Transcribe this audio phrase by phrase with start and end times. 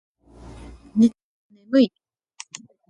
[0.95, 1.15] 寝て
[1.51, 1.91] も眠い